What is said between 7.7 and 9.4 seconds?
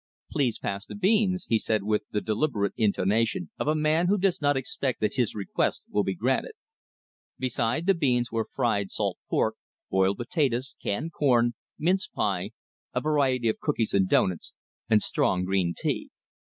the beans were fried salt